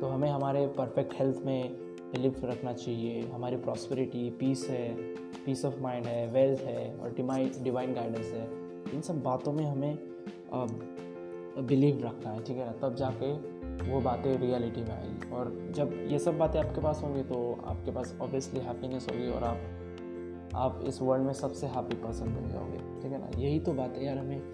तो 0.00 0.06
हमें 0.06 0.28
हमारे 0.31 0.67
परफेक्ट 0.67 1.14
हेल्थ 1.19 1.43
में 1.44 1.72
बिलीव 2.12 2.40
रखना 2.44 2.72
चाहिए। 2.72 3.22
हमारी 3.28 3.56
प्रॉस्पेरिटी 3.56 4.28
पीस 4.31 4.67
है 4.70 4.94
पीस 5.46 5.64
ऑफ़ 5.64 5.81
माइंड 5.81 6.06
है 6.06 6.26
वेल्थ 6.32 6.60
है 6.60 6.94
और 6.96 7.14
डिवाइन 7.64 7.94
गाइडेंस 7.94 8.26
है। 8.26 8.49
इन 8.94 9.00
सब 9.00 9.22
बातों 9.22 9.52
में 9.52 9.64
हमें 9.67 9.99
बिलीव 11.59 12.01
रखना 12.05 12.31
है, 12.31 12.45
ठीक 12.45 12.56
है 12.56 12.67
ना? 12.67 12.73
तब 12.83 12.95
जाके 12.95 13.33
वो 13.91 14.01
बातें 14.01 14.37
रियलिटी 14.39 14.83
में 14.83 14.91
आएगी। 14.91 15.31
और 15.31 15.53
जब 15.77 15.93
ये 16.11 16.19
सब 16.19 16.39
बातें 16.39 16.61
आपके 16.61 16.81
पास 16.81 17.01
होंगी 17.03 17.23
तो 17.23 17.39
आपके 17.67 17.91
पास 17.91 18.17
ऑब्वियसली 18.23 18.61
हैप्पीनेस 18.61 19.06
होगी 19.11 19.31
और 19.31 19.44
आप 19.44 19.70
आप 20.56 20.81
इस 20.87 21.01
वर्ल्ड 21.03 21.27
में 21.27 21.32
सबसे 21.32 21.67
हैप्पी 21.67 21.96
पर्सन 21.96 22.34
बन 22.34 22.49
जाओगे, 22.49 22.79
ठीक 23.03 23.13
है 23.13 23.19
ना? 23.19 23.31
यही 23.39 23.61
तो 23.61 23.73
बात 23.73 23.96
है 23.96 24.05
यार, 24.05 24.19
हमें 24.19 24.53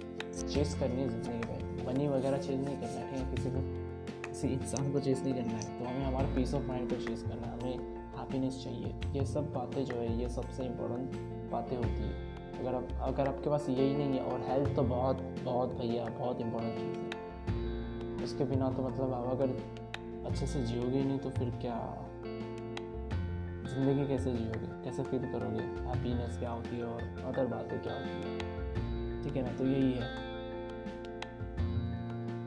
चेस 0.48 0.76
करनी 0.80 1.02
है 1.02 1.08
ज़िंदगी 1.08 1.48
में। 1.48 1.86
मनी 1.86 2.08
वगैरह 2.08 2.38
चेज 2.38 2.60
नहीं 2.64 2.76
करना 2.76 3.00
है, 3.00 3.34
किसी 3.34 3.50
को, 3.50 3.60
किसी 4.28 4.48
इंसान 4.48 4.92
को 4.92 5.00
चेस 5.00 5.22
नहीं 5.22 5.34
करना 5.34 5.52
है। 5.52 5.78
तो 5.78 5.84
हमें 5.84 6.04
हमारा 6.04 6.34
पीस 6.34 6.54
ऑफ़ 6.54 6.62
माइंड 6.62 6.88
को 6.90 6.96
चेस 6.96 7.22
करना 7.22 7.46
है, 7.46 7.60
हमें 7.60 7.96
हैप्पीनेस 8.18 8.62
चाहिए। 8.64 8.94
ये 9.18 9.24
सब 9.26 9.52
बातें 9.52 9.84
जो 9.84 9.94
है, 9.94 10.20
ये 10.20 10.28
सबसे 10.28 10.64
इम्पोर्टेंट 10.64 11.50
बातें 11.52 11.76
होती 11.76 12.02
है। 12.02 12.29
अगर 12.60 12.74
आप 12.74 12.88
अगर 13.02 13.28
आपके 13.28 13.50
पास 13.50 13.68
यही 13.68 13.96
नहीं 13.96 14.18
है 14.18 14.24
और 14.24 14.40
हेल्थ 14.40 14.76
तो 14.76 14.82
बहुत 14.82 15.16
बहुत 15.44 15.68
भैया, 15.68 16.04
बहुत 16.04 16.40
इंपॉर्टेंट 16.40 16.78
चीज़ 16.78 16.98
है। 16.98 18.24
उसके 18.24 18.44
बिना 18.44 18.70
तो 18.70 18.82
मतलब 18.82 19.12
आप 19.12 19.30
अगर 19.30 19.48
अच्छे 20.26 20.46
से 20.46 20.62
जियोगे 20.62 21.04
नहीं 21.04 21.18
तो 21.18 21.30
फिर 21.30 21.50
क्या? 21.50 22.06
ज़िंदगी 23.74 24.06
कैसे 24.08 24.32
जियोगे? 24.32 24.84
कैसे 24.84 25.02
फील 25.02 25.20
करोगे? 25.20 25.62
हैप्पीनेस 25.86 26.38
क्या 26.38 26.50
होती 26.50 26.76
है 26.76 26.84
और 26.84 27.02
अदर 27.26 27.46
बातें 27.46 27.82
क्या 27.82 27.92
होती 27.92 28.28
है? 28.28 29.22
ठीक 29.22 29.36
है 29.36 29.42
ना? 29.42 29.52
तो 29.52 29.64
यही 29.64 29.92
है। 29.92 30.30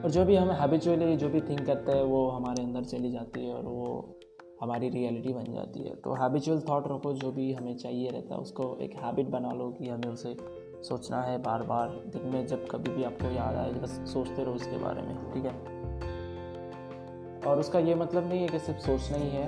और 0.03 0.11
जो 0.11 0.25
भी 0.25 0.35
हम 0.35 0.51
हैबिचुअली 0.51 1.17
जो 1.17 1.29
भी 1.29 1.41
थिंक 1.41 1.65
करते 1.65 1.91
हैं, 1.91 2.03
वो 2.03 2.29
हमारे 2.29 2.63
अंदर 2.63 2.83
चली 2.83 3.11
जाती 3.11 3.45
है 3.45 3.53
और 3.53 3.63
वो 3.63 4.19
हमारी 4.63 4.89
रियलिटी 4.89 5.33
बन 5.33 5.53
जाती 5.53 5.79
है। 5.79 5.95
तो 5.95 6.13
हैबिचुअल 6.13 6.59
थाट 6.61 6.87
रखो, 6.87 7.13
जो 7.13 7.31
भी 7.31 7.51
हमें 7.53 7.75
चाहिए 7.77 8.09
रहता 8.09 8.35
है, 8.35 8.41
उसको 8.41 8.77
एक 8.81 8.95
हैबिट 8.95 9.29
बना 9.29 9.51
लो 9.53 9.69
कि 9.69 9.89
हमें 9.89 10.07
उसे 10.09 10.35
सोचना 10.83 11.21
है 11.21 11.37
बार 11.41 11.63
बार 11.63 11.89
दिन 12.07 12.27
में 12.33 12.45
जब 12.47 12.67
कभी 12.67 12.91
भी 12.91 13.03
आपको 13.03 13.31
याद 13.31 13.55
आए, 13.55 13.71
बस 13.73 13.91
सोचते 14.13 14.43
रहो 14.43 14.53
उसके 14.53 14.77
बारे 14.77 15.01
में, 15.01 15.15
ठीक 15.33 15.45
है? 15.45 15.53
और 17.41 17.59
उसका 17.59 17.79
ये 17.79 17.95
मतलब 17.95 18.27
नहीं 18.27 18.41
है 18.41 18.47
कि 18.47 18.59
सिर्फ़ 18.59 18.79
सोचना 18.79 19.17
ही 19.17 19.29
है। 19.29 19.47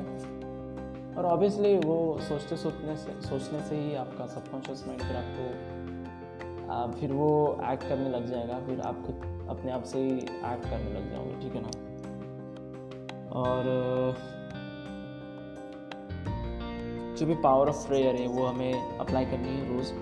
और 1.15 1.25
ऑब्वियसली 1.25 1.77
वो 1.77 1.97
सोचते 2.21 2.55
सोचने 2.57 2.95
से 2.97 3.11
सोचने 3.21 3.59
से 3.59 3.75
ही 3.75 3.95
आपका 3.95 4.25
सबकॉन्शियस 4.27 4.83
माइंड 4.87 5.01
फिर 5.01 5.15
आपको 5.15 5.43
फिर 6.99 7.11
वो 7.13 7.29
एक्ट 7.71 7.83
करने 7.83 8.09
लग 8.09 8.25
जाएगा, 8.25 8.59
फिर 8.59 8.81
आप 8.81 9.01
खुद 9.05 9.47
अपने 9.49 9.71
आप 9.71 9.83
से 9.83 9.99
ही 9.99 10.11
एक्ट 10.11 10.69
करने 10.69 10.93
लग 10.93 11.11
जाओगे, 11.11 11.39
ठीक 11.41 11.55
है 11.55 11.61
ना? 11.61 11.69
और 13.35 13.61
जो 17.15 17.25
भी 17.25 17.35
पावर 17.35 17.69
ऑफ़ 17.69 17.87
प्रेयर 17.87 18.15
है, 18.15 18.27
वो 18.27 18.45
हमें 18.45 18.97
अप्लाई 18.97 19.25
करनी 19.25 19.49
है 19.49 19.67
रोज़, 19.67 19.93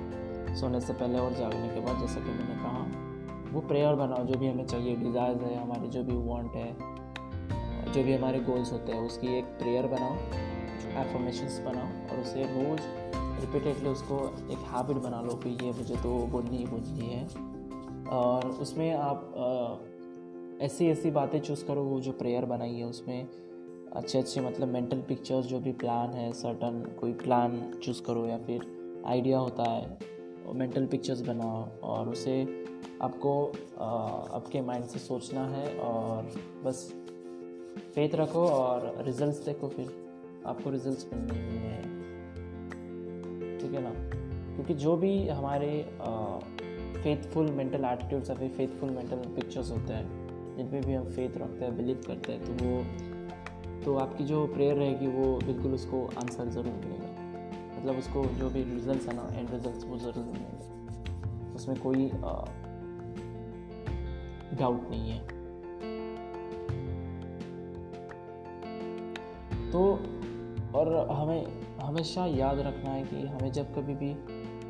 सोने 0.60 0.80
से 0.82 0.94
पहले 0.94 1.20
और 1.20 1.34
जागने 1.34 1.68
के 1.68 1.80
बाद, 1.80 2.00
जैसा 2.00 2.20
कि 2.20 2.32
मैंने 2.32 2.56
कहा। 2.56 3.52
वो 3.54 3.62
प्रेयर 3.62 3.96
बनाओ, 3.96 4.24
जो 4.26 4.40
भी 4.40 4.48
हमें 4.48 4.66
चाहिए 4.66 4.96
डिज़ायर्स 4.96 5.42
है, 5.42 5.56
हमारे 5.62 5.88
जो 5.88 6.04
भी 6.04 6.16
वांट 6.28 6.56
है, 6.56 6.72
जो 7.94 8.04
भी 8.04 8.14
हमारे 8.14 8.40
गोल्स 8.40 8.72
होते 8.72 8.92
हैं, 8.92 9.06
उसकी 9.06 9.38
एक 9.38 9.46
प्रेयर 9.60 9.88
बनाओ 9.88 10.16
एफर्मेशंस 11.02 11.60
बनाओ, 11.66 11.88
और 12.12 12.22
उसे 12.22 12.44
रोज़ 12.44 12.82
रिपीटेडली 13.42 13.90
उसको 13.90 14.18
एक 14.52 14.60
हैबिट 14.72 14.98
बना 14.98 15.22
लो 15.22 15.36
कि 15.36 15.50
ये 15.66 15.72
मुझे 15.72 15.96
तो 15.96 16.10
बोलनी 16.28 16.58
ही 16.58 16.66
बोलनी 16.66 17.08
है। 17.08 17.26
और 18.12 18.48
उसमें 18.62 18.94
आप 18.94 20.60
ऐसी 20.62 20.88
ऐसी 20.90 21.12
बातें 21.12 21.40
चूज़ 21.40 21.66
करो, 21.66 21.84
वो 21.84 22.00
जो 22.00 22.12
प्रेयर 22.12 22.46
बनाई 22.46 22.74
है 22.74 22.86
उसमें 22.86 23.28
अच्छे 23.94 24.20
अच्छे 24.20 24.42
मतलब 24.42 24.68
मेंटल 24.68 25.02
पिक्चर्स 25.02 25.46
जो 25.46 25.60
भी 25.60 25.72
प्लान 25.72 26.10
है 26.10 26.32
सर्टन 26.34 26.96
कोई 27.00 27.14
प्लान 27.14 27.80
चूज़ 27.84 28.02
करो 28.04 28.26
या 28.26 28.38
फिर 28.38 28.66
आइडिया 29.06 29.40
होता 29.40 29.64
है 29.64 29.98
मेंटल 30.54 30.86
पिक्चर्स 30.86 31.22
बनाओ 31.22 31.68
और 31.84 32.10
उसे 32.10 32.66
आपको 33.02 33.46
आपके 34.34 34.62
माइंड 34.62 34.86
से 34.86 35.00
सोचना 35.00 35.46
है 35.48 35.78
और 35.80 36.32
बस 36.64 36.94
फेथ 37.96 38.16
रखो 38.16 38.48
और 38.48 39.04
रिजल्ट्स 39.06 39.46
देखो 39.46 39.68
फिर 39.68 39.92
आपको 40.46 40.70
रिजल्ट्स 40.70 41.08
मिलने 41.14 41.36
हैं। 41.36 41.82
ठीक 43.62 43.74
है 43.74 43.82
ना? 43.82 43.94
क्योंकि 44.56 44.74
जो 44.74 44.96
भी 44.98 45.28
हमारे 45.28 45.70
फेथफुल 47.04 47.52
मेंटल 47.52 47.86
एटीट्यूड्स 47.86 48.30
या 48.30 48.36
फिर 48.36 48.50
फेथफुल 48.50 48.90
मेंटल 48.90 49.18
पिक्चर्स 49.36 49.72
होते 49.72 49.94
हैं, 49.94 50.06
जिन 50.58 50.68
पर 50.68 50.86
भी 50.88 50.94
हम 50.94 51.06
फेथ 51.06 51.38
रखते 51.38 51.66
हैं 51.66 51.78
बिलीव 51.78 52.04
करते 52.08 52.32
हैं 52.32 52.46
तो 52.46 52.66
वो 52.66 53.13
तो 53.86 53.96
आपकी 53.98 54.24
जो 54.24 54.46
प्रेयर 54.48 54.76
रहेगी 54.76 55.08
वो 55.08 55.26
बिल्कुल 55.38 55.74
उसको 55.74 56.06
आंसर 56.18 56.50
ज़रूर 56.50 56.74
मिलेगा। 56.74 57.08
मतलब 57.78 57.98
उसको 57.98 58.24
जो 58.36 58.50
भी 58.50 58.64
रिज़ल्ट 58.64 59.08
है 59.10 59.16
ना 59.16 59.30
एंड 59.34 59.50
रिजल्ट्स 59.52 59.86
वो 59.86 59.98
ज़रूर 59.98 60.26
मिलेंगे। 60.26 61.56
उसमें 61.56 61.80
कोई 61.80 62.08
डाउट 64.58 64.90
नहीं 64.90 65.10
है। 65.10 65.20
तो 69.72 69.82
और 70.76 70.96
हमें, 71.12 71.46
हमेशा 71.82 72.26
याद 72.26 72.60
रखना 72.60 72.90
है 72.90 73.04
कि 73.04 73.26
हमें 73.28 73.52
जब 73.52 73.74
कभी 73.76 73.96
भी 73.96 74.14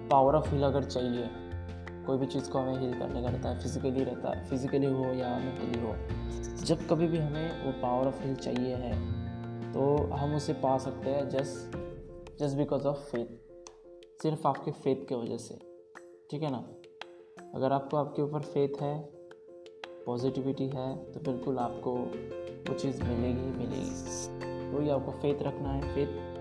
पावर 0.10 0.36
ऑफ़ 0.36 0.54
हिल 0.56 0.64
अगर 0.64 0.84
चाहिए 0.84 1.24
कोई 2.06 2.18
भी 2.18 2.26
चीज़ 2.26 2.50
को 2.50 2.60
हमें 2.60 2.80
हील 2.80 2.94
करने 3.00 3.22
का 3.22 3.30
रहता 3.30 3.50
है 3.50 3.60
फिज़िकली 3.60 4.04
रहता 4.04 4.30
है 4.30 4.46
फिज़िकली 4.46 4.86
हो 4.86 5.06
या 5.06 5.38
मेंटली 5.38 5.80
हो, 5.82 5.96
जब 6.66 6.88
कभी 6.88 7.08
भी 7.08 7.18
हमें 7.18 7.66
वो 7.66 7.72
पावर 7.82 8.08
ऑफ़ 8.08 8.22
हिल 8.24 8.36
चाहिए 8.36 8.76
है 8.76 9.72
तो 9.74 9.96
हम 10.14 10.36
उसे 10.36 10.54
पा 10.54 10.78
सकते 10.78 11.10
हैं 11.10 11.30
just 11.30 11.78
just 12.40 12.58
because 12.58 12.88
of 12.88 12.98
faith 13.12 14.22
सिर्फ़ 14.22 14.48
आपके 14.48 14.72
फेथ 14.74 15.08
के 15.10 15.16
वजह 15.16 15.38
से, 15.38 15.56
ठीक 16.32 16.44
है 16.44 16.52
ना? 16.52 16.66
अगर 17.56 17.72
आपको 17.72 17.98
आपके 17.98 18.22
ऊपर 18.22 18.42
फेथ 18.44 18.82
है 18.82 18.96
पॉजिटिविटी 20.06 20.68
है 20.68 20.96
तो 21.12 21.20
बिल्कुल 21.22 21.58
आपको 21.58 21.94
वो 21.94 22.74
चीज़ 22.74 23.04
मिलेगी 23.04 23.58
मिलेगी। 23.58 24.72
वही 24.72 24.90
आपको 24.90 25.12
फेथ 25.12 25.42
रखना 25.44 25.70
है 25.70 25.94
फेथ 25.96 26.33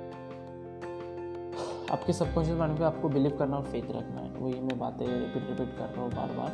आपके 1.93 2.13
सबकॉन्शियस 2.13 2.59
माइंड 2.59 2.79
पे 2.79 2.85
आपको 2.85 3.09
बिलीव 3.09 3.37
करना 3.39 3.57
और 3.57 3.65
फेथ 3.65 3.91
रखना 3.91 4.21
है। 4.21 4.31
वही 4.35 4.61
मैं 4.61 4.79
बातें 4.79 5.07
रिपीट 5.07 5.49
रिपीट 5.49 5.77
कर 5.79 5.87
रहा 5.87 6.03
हूँ 6.03 6.11
बार 6.13 6.33
बार 6.37 6.53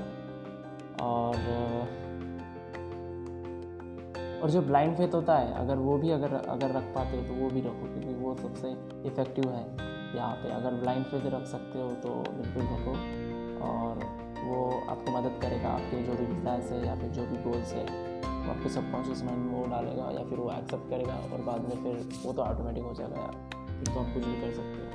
और 1.02 1.36
और 4.42 4.50
जो 4.50 4.60
ब्लाइंड 4.62 4.96
फेथ 4.96 5.14
होता 5.14 5.36
है, 5.36 5.52
अगर 5.54 5.76
वो 5.78 5.96
भी 5.98 6.10
अगर 6.10 6.34
अगर 6.34 6.72
रख 6.72 6.82
पाते 6.94 7.16
हो 7.16 7.22
तो 7.24 7.34
वो 7.34 7.48
भी 7.50 7.60
रखो, 7.60 7.86
क्योंकि 7.86 8.14
वो 8.14 8.34
सबसे 8.36 8.68
इफ़ेक्टिव 9.08 9.48
है 9.50 9.62
यहाँ 10.16 10.34
पे। 10.34 10.50
अगर 10.52 10.74
ब्लाइंड 10.80 11.04
फेथ 11.06 11.26
रख 11.34 11.46
सकते 11.46 11.80
हो 11.80 11.88
तो 12.02 12.10
बिल्कुल 12.32 12.62
रखो। 12.64 12.92
और 13.66 14.04
वो 14.40 14.58
आपको 14.90 15.12
मदद 15.12 15.38
करेगा, 15.42 15.68
आपके 15.70 16.02
जो 16.02 16.12
भी 16.14 16.26
डिज़ायर्स 16.26 16.70
है 16.72 16.86
या 16.86 16.94
फिर 16.96 17.10
जो 17.10 17.26
भी 17.26 17.42
गोल्स 17.44 17.72
है, 17.72 17.84
वो 17.84 18.50
आपके 18.50 18.68
सबकॉन्शियस 18.70 19.22
माइंड 19.24 19.42
में 19.44 19.54
वो 19.54 19.64
डालेगा 19.70 20.10
या 20.18 20.24
फिर 20.28 20.38
वो 20.38 20.50
एक्सेप्ट 20.52 20.90
करेगा 20.90 21.16
और 21.32 21.42
बाद 21.44 21.60
में 21.62 21.82
फिर 21.82 21.94
वो 22.24 22.32
तो 22.32 22.42
ऑटोमेटिक 22.42 22.84
हो 22.84 22.94
जाएगा 22.94 23.16
यार। 23.16 23.34
फिर 23.78 23.94
तो 23.94 24.00
आप 24.00 24.14
कुछ 24.14 24.24
भी 24.24 24.40
कर 24.40 24.52
सकते 24.52 24.78
हो। 24.78 24.87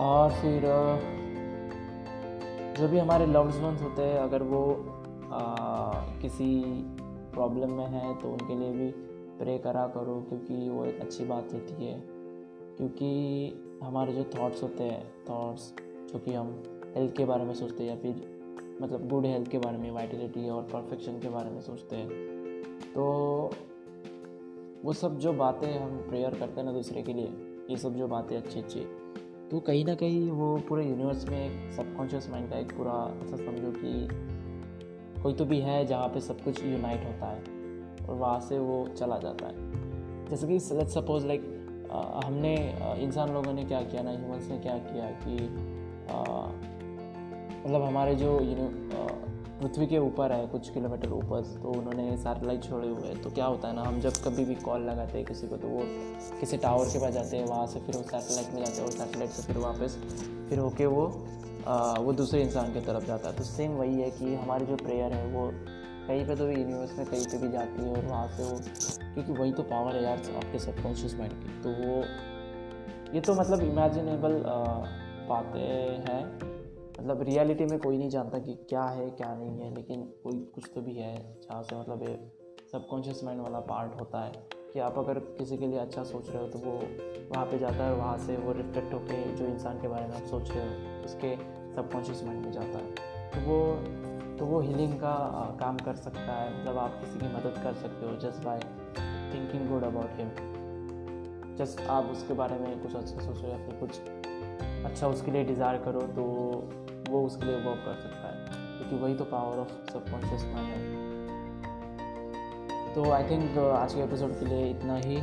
और 0.00 0.30
फिर 0.30 0.62
जो 2.78 2.88
भी 2.88 2.98
हमारे 2.98 3.26
लव्ड 3.26 3.54
वंस 3.54 3.82
होते 3.82 4.02
हैं 4.02 4.18
अगर 4.18 4.42
वो 4.42 4.86
आ, 5.32 5.90
किसी 6.22 6.62
प्रॉब्लम 7.32 7.72
में 7.72 7.86
है 7.86 8.14
तो 8.20 8.28
उनके 8.28 8.54
लिए 8.54 8.72
भी 8.72 8.90
प्रे 9.38 9.58
करा 9.58 9.86
करो 9.86 10.14
क्योंकि 10.28 10.68
वो 10.68 10.84
एक 10.84 11.00
अच्छी 11.00 11.24
बात 11.24 11.52
होती 11.52 11.84
है। 11.84 12.02
क्योंकि 12.76 13.10
हमारे 13.82 14.12
जो 14.12 14.24
थॉट्स 14.24 14.62
होते 14.62 14.84
हैं 14.84 15.12
थॉट्स 15.30 15.74
जो 16.12 16.18
कि 16.18 16.34
हम 16.34 16.62
हेल्थ 16.96 17.16
के 17.16 17.24
बारे 17.24 17.44
में 17.44 17.54
सोचते 17.54 17.84
हैं 17.84 17.90
या 17.90 17.96
फिर 17.96 18.40
मतलब 18.82 19.08
गुड 19.08 19.26
हेल्थ 19.26 19.50
के 19.50 19.58
बारे 19.58 19.78
में 19.78 19.90
वाइटिलिटी 19.90 20.48
और 20.48 20.62
परफेक्शन 20.62 21.12
के 21.12 21.28
बारे 21.28 21.50
में 21.50 21.60
सोचते 21.60 21.96
हैं 21.96 22.08
तो 22.94 23.04
वो 24.84 24.92
सब 24.92 25.18
जो 25.18 25.32
बातें 25.32 25.78
हम 25.78 25.96
प्रेयर 25.96 26.30
करते 26.30 26.60
हैं 26.60 26.64
ना 26.64 26.72
दूसरे 26.72 27.02
के 27.02 27.12
लिए 27.12 27.28
ये 27.70 27.76
सब 27.76 27.94
जो 27.94 28.08
बातें 28.08 28.36
अच्छी 28.36 28.60
अच्छी 28.60 28.86
तो 29.50 29.58
कहीं 29.60 29.84
ना 29.84 29.94
कहीं 29.94 30.30
वो 30.30 30.56
पूरे 30.68 30.84
यूनिवर्स 30.84 31.24
में 31.28 31.38
एक 31.38 31.72
सबकॉन्शियस 31.74 32.28
माइंड 32.30 32.50
का 32.50 32.58
एक 32.58 32.72
पूरा, 32.72 32.92
ऐसा 33.24 33.36
समझो 33.36 33.70
कि 33.76 35.22
कोई 35.22 35.34
तो 35.34 35.44
भी 35.44 35.58
है 35.60 35.84
जहाँ 35.86 36.08
पे 36.08 36.20
सब 36.20 36.42
कुछ 36.44 36.64
यूनाइट 36.64 37.04
होता 37.04 37.26
है 37.26 38.06
और 38.06 38.14
वहाँ 38.14 38.40
से 38.40 38.58
वो 38.58 38.76
चला 38.98 39.18
जाता 39.18 39.46
है। 39.46 39.54
जैसे 40.28 40.46
कि 40.46 40.58
लेट्स 40.76 40.94
सपोज़ 40.94 41.26
लाइक 41.26 41.42
हमने 42.24 42.54
इंसान 43.02 43.32
लोगों 43.32 43.52
ने 43.52 43.64
क्या 43.64 43.82
किया 43.82 44.02
ना 44.02 44.10
ह्यूमंस 44.10 44.48
ने 44.50 44.58
क्या 44.58 44.76
किया 44.78 45.10
कि 45.24 45.34
मतलब 47.64 47.82
हमारे 47.82 48.14
जो 48.14 48.40
यू 48.40 48.54
नो 48.56 48.68
पृथ्वी 49.60 49.86
के 49.86 49.98
ऊपर 49.98 50.32
है 50.32 50.46
कुछ 50.46 50.70
किलोमीटर 50.70 51.10
ऊपर 51.12 51.42
तो 51.62 51.68
उन्होंने 51.70 52.16
सैटेलाइट 52.16 52.62
छोड़े 52.64 52.88
हुए 52.88 53.14
तो 53.14 53.30
क्या 53.30 53.46
होता 53.46 53.68
है 53.68 53.74
ना 53.74 53.82
हम 53.82 54.00
जब 54.00 54.12
कभी 54.24 54.44
भी 54.44 54.54
कॉल 54.54 54.82
लगाते 54.82 55.18
हैं 55.18 55.26
किसी 55.26 55.48
को 55.48 55.56
तो 55.56 55.68
वो 55.68 55.82
किसी 56.40 56.56
टावर 56.56 56.86
के 56.86 56.98
पास 56.98 57.12
जाते 57.14 57.36
हैं 57.36 57.46
वहाँ 57.46 57.66
से 57.66 57.80
फिर 57.80 57.96
वो 57.96 58.02
सैटेलाइट 58.02 58.54
में 58.54 58.64
जाते 58.64 58.76
हैं 58.76 58.84
और 58.84 58.92
सैटेलाइट 58.92 59.30
से 59.30 59.42
फिर 59.42 59.58
वापस 59.58 59.98
फिर 60.50 60.58
होके 60.58 60.86
वो 60.86 61.26
आ, 61.66 61.94
वो 61.94 62.12
दूसरे 62.12 62.42
इंसान 62.42 62.72
की 62.72 62.80
तरफ़ 62.80 63.04
जाता 63.06 63.28
है। 63.28 63.36
तो 63.36 63.42
सेम 63.44 63.72
वही 63.72 64.00
है 64.00 64.10
कि 64.10 64.34
हमारी 64.34 64.66
जो 64.66 64.76
प्रेयर 64.76 65.12
है 65.12 65.26
वो 65.26 65.50
कहीं 66.08 66.26
पे 66.26 66.36
तो 66.36 66.48
यूनिवर्स 66.50 66.98
में 66.98 67.06
कहीं 67.06 67.24
पे 67.24 67.38
भी 67.38 67.48
जाती 67.48 67.82
है 67.82 67.90
और 67.90 68.06
वहाँ 68.06 68.28
से 68.28 68.44
वो 68.44 68.58
क्योंकि 69.14 69.32
वही 69.32 69.52
तो 69.52 69.62
पावर 69.62 69.96
है 69.96 70.04
यार 70.04 70.22
आपके 70.36 70.58
सबकॉन्शियस 70.58 71.14
माइंड 71.14 71.32
की। 71.34 71.62
तो 71.62 71.70
वो 71.70 72.02
ये 73.14 73.20
तो 73.20 73.34
मतलब 73.34 73.62
इमेजिनेबल 73.62 74.42
बातें 75.28 75.60
हैं। 76.08 76.49
मतलब 77.00 77.22
रियलिटी 77.22 77.64
में 77.64 77.78
कोई 77.78 77.98
नहीं 77.98 78.08
जानता 78.10 78.38
कि 78.38 78.54
क्या 78.68 78.82
है, 78.82 79.10
क्या 79.10 79.34
नहीं 79.34 79.60
है, 79.60 79.74
लेकिन 79.74 80.02
कोई 80.24 80.38
कुछ 80.54 80.70
तो 80.74 80.80
भी 80.80 80.94
है 80.94 81.14
जहाँ 81.42 81.62
से 81.62 81.76
मतलब 81.76 82.02
ये 82.02 82.18
सबकॉन्शियस 82.72 83.24
माइंड 83.24 83.40
वाला 83.40 83.60
पार्ट 83.68 84.00
होता 84.00 84.24
है 84.24 84.32
कि 84.72 84.80
आप 84.80 84.98
अगर 84.98 85.18
किसी 85.38 85.56
के 85.56 85.66
लिए 85.66 85.78
अच्छा 85.78 86.04
सोच 86.04 86.28
रहे 86.30 86.42
हो 86.42 86.48
तो 86.48 86.58
वो 86.58 86.72
वहाँ 87.30 87.46
पे 87.46 87.58
जाता 87.58 87.84
है, 87.84 87.94
वहाँ 87.94 88.18
से 88.18 88.36
वो 88.36 88.52
रिफ्लेक्ट 88.52 88.92
होकर 88.94 89.34
जो 89.36 89.46
इंसान 89.46 89.80
के 89.80 89.88
बारे 89.88 90.06
में 90.06 90.14
आप 90.14 90.26
सोच 90.26 90.50
रहे 90.50 90.66
हो, 90.66 91.04
उसके 91.04 91.34
सबकॉन्शियस 91.74 92.22
माइंड 92.24 92.44
में 92.44 92.52
जाता 92.52 92.78
है। 92.78 92.94
तो 93.30 93.40
वो 93.40 93.58
तो 94.38 94.46
वो 94.46 94.60
हीलिंग 94.60 94.92
का 94.92 95.14
काम 95.60 95.76
कर 95.76 95.94
सकता 95.94 96.32
है 96.32 96.60
मतलब 96.60 96.78
आप 96.78 97.00
किसी 97.00 97.18
की 97.18 97.26
मदद 97.26 97.60
कर 97.62 97.74
सकते 97.74 98.06
हो 98.06 98.16
just 98.20 98.44
by 98.44 98.60
thinking 99.34 99.68
good 99.68 99.84
about 99.84 100.20
him 100.20 101.56
just 101.56 101.80
आप 101.88 102.04
उसके 102.04 102.34
बारे 102.34 102.58
में 102.58 102.82
कुछ 102.82 102.94
अच्छा 102.94 103.20
सोचो 103.20 103.46
या 103.48 103.56
फिर 103.56 103.74
कुछ 103.74 104.00
अच्छा 104.84 105.08
उसके 105.08 105.30
लिए 105.30 105.44
डिज़ायर 105.44 105.82
करो 105.82 106.00
तो 106.00 106.24
वो 107.10 107.26
उसके 107.26 107.46
लिए 107.46 107.56
वर्क 107.56 107.82
कर 107.86 107.94
सकता 107.94 108.28
है। 108.28 108.34
क्योंकि 108.78 109.04
वही 109.04 109.14
तो 109.14 109.24
पावर 109.24 109.58
ऑफ़ 109.58 109.92
सबकॉन्शियस 109.92 110.44
माइंड 110.44 110.68
है। 110.68 111.08
तो 112.94 113.10
आई 113.10 113.22
थिंक 113.30 113.54
uh, 113.54 113.70
आज 113.74 113.94
के 113.94 114.00
एपिसोड 114.00 114.38
के 114.38 114.46
लिए 114.46 114.70
इतना 114.70 114.96
ही। 114.96 115.16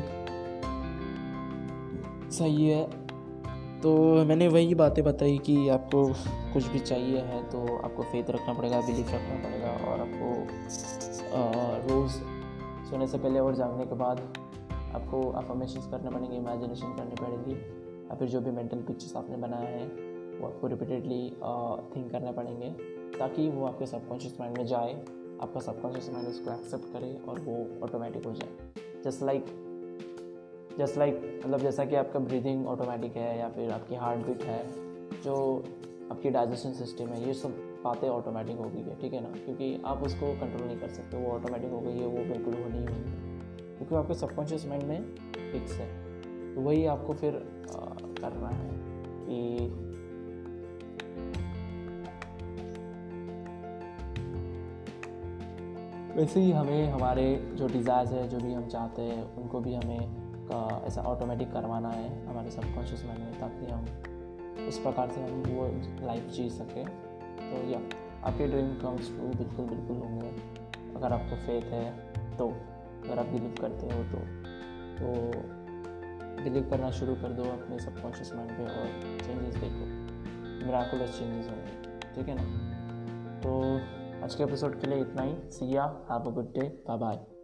सही 2.32 2.70
है। 2.70 3.08
तो 3.82 4.26
मैंने 4.26 4.48
वही 4.48 4.76
बातें 4.76 5.04
बताई 5.04 5.38
कि 5.38 5.70
आपको 5.70 6.06
कुछ 6.54 6.68
भी 6.68 6.80
चाहिए 6.80 7.20
है 7.20 7.44
तो 7.44 7.78
आपको 7.78 8.04
फेथ 8.04 8.30
रखना 8.30 8.54
पड़ेगा 8.54 8.82
बिलीफ 8.82 9.12
रखना 9.14 9.36
पड़ेगा 9.36 9.92
और 9.92 10.00
आपको 10.00 10.32
रोज़ 11.94 12.12
सोने 12.90 13.08
से 13.08 13.18
पहले 13.18 13.40
और 13.40 13.56
जागने 13.56 13.86
के 13.86 13.96
बाद 13.96 14.20
आपको 14.96 15.30
अफर्मेशन 15.32 15.80
करने 15.80 16.10
पड़ेंगे 16.10 16.38
इमेजिनेशन 16.38 16.88
करनी 16.88 17.16
पड़ेगी 17.16 17.56
या 18.10 18.16
फिर 18.16 18.28
जो 18.28 18.42
भी 18.42 18.52
मेंटल 18.52 18.78
पिक्चर्स 18.78 19.16
आपने 19.16 19.38
बनाया 19.38 19.70
है। 19.70 20.17
वो 20.40 20.48
आपको 20.48 20.68
रिपीटेडली 20.68 21.22
थिंक 21.96 22.12
करने 22.12 22.32
पड़ेंगे 22.32 22.70
ताकि 23.20 23.50
वो 23.50 23.66
आपके 23.66 23.86
सबकॉन्शियस 23.86 24.40
माइंड 24.40 24.58
में 24.58 24.66
जाए 24.66 24.94
आपका 25.42 25.60
सबकॉन्शियस 25.60 26.10
माइंड 26.10 26.28
उसको 26.28 26.52
एक्सेप्ट 26.52 26.94
करे 26.94 27.14
और 27.30 27.40
वो 27.40 27.56
ऑटोमेटिक 27.84 28.26
हो 28.26 28.34
जाए। 28.34 29.02
जस्ट 29.04 29.24
लाइक 29.24 29.46
जस्ट 30.80 30.98
लाइक 30.98 31.42
मतलब 31.46 31.60
जैसा 31.60 31.86
कि 31.86 31.96
आपका 31.96 32.20
ब्रीदिंग 32.20 32.68
ऑटोमेटिक 32.68 33.16
है 33.18 33.38
या 33.40 33.50
फिर 33.50 33.72
आपकी 33.72 33.96
हार्ट 33.96 34.26
बीट 34.28 34.44
है 34.44 34.60
जो 35.24 35.36
आपकी 36.12 36.30
डाइजेशन 36.30 36.74
सिस्टम 36.74 37.08
है 37.08 37.26
ये 37.28 37.34
सब 37.34 37.56
बातें 37.84 38.08
ऑटोमेटिक 38.10 38.58
हो 38.58 38.70
गई 38.70 38.82
है 38.82 39.00
ठीक 39.02 39.14
है 39.14 39.22
ना? 39.22 39.30
क्योंकि 39.46 39.82
आप 39.86 40.04
उसको 40.04 40.32
कंट्रोल 40.40 40.68
नहीं 40.68 40.80
कर 40.80 40.90
सकते 40.90 41.18
वो 41.18 41.32
ऑटोमेटिक 41.32 41.72
हो 41.72 41.80
गई 41.80 41.98
है 41.98 42.08
वो 42.08 42.24
बिल्कुल 42.34 42.54
होनी 42.54 42.78
ही। 42.78 42.86
होनी 42.86 43.76
क्योंकि 43.78 43.96
आपके 43.96 44.14
सबकॉन्शियस 44.14 44.66
माइंड 44.68 44.84
में 44.84 45.16
फिक्स 45.52 45.74
है। 45.74 45.88
तो 46.56 46.62
वही 46.62 46.86
आपको 46.86 47.14
फिर 47.14 47.36
आ, 47.36 47.86
करना 48.22 48.50
है 48.50 48.70
कि 49.26 49.87
वैसे 56.18 56.40
ही 56.40 56.52
हमें 56.52 56.92
हमारे 56.92 57.24
जो 57.54 57.68
डिज़ायर्स 57.68 58.12
है, 58.12 58.28
जो 58.28 58.38
भी 58.40 58.54
हम 58.54 58.68
चाहते 58.68 59.02
हैं, 59.02 59.24
उनको 59.36 59.60
भी 59.60 59.74
हमें 59.76 60.00
का 60.48 60.62
ऐसा 60.88 61.02
ऑटोमेटिक 61.04 61.52
करवाना 61.52 61.90
है 61.90 62.08
हमारे 62.28 62.52
सबकॉन्शियस 62.52 63.04
माइंड 63.06 63.24
में, 63.24 63.40
ताकि 63.40 63.72
हम 63.72 64.68
उस 64.68 64.80
प्रकार 64.80 65.10
से 65.10 65.22
हम 65.22 65.44
वो 65.48 65.66
लाइफ 66.06 66.30
जी 66.30 66.50
सकें। 66.50 66.86
तो 66.86 67.60
या 67.70 67.80
आपके 68.24 68.48
ड्रीम 68.48 68.74
कम्स 68.76 69.10
ट्रू 69.10 69.28
बिल्कुल 69.36 69.66
बिल्कुल 69.66 69.98
होंगे। 69.98 70.32
अगर 70.96 71.14
आपको 71.14 71.36
फेथ 71.38 71.72
है 71.72 71.86
तो 72.38 72.48
अगर 72.48 73.20
आप 73.20 73.26
बिलीव 73.28 73.54
करते 73.62 73.86
हो 73.88 74.04
तो 74.04 74.20
तो 74.98 75.08
बिलीव 76.44 76.68
करना 76.70 76.90
शुरू 76.94 77.16
कर 77.16 77.34
दो 77.34 77.44
अपने 77.52 77.80
सबकॉन्शियस 77.80 78.34
माइंड 78.36 78.52
पे 78.52 78.64
और 78.64 78.88
चेंजेस 79.20 79.56
देखो। 79.56 79.86
मिराकुलस 80.66 81.18
चेंजेस 81.20 81.50
होंगे, 81.50 81.74
ठीक 82.16 82.28
है 82.30 82.36
ना? 82.36 82.46
तो 83.40 83.52
आज 84.24 84.36
के 84.36 84.44
एपिसोड 84.44 84.82
के 84.82 84.88
लिए 84.88 85.02
इतना 85.02 85.22
ही। 85.22 85.36
See ya 85.52 85.84
have 86.12 86.20
a 86.20 86.34
good 86.34 86.54
day 86.54 86.68
bye 86.88 86.98
bye 86.98 87.37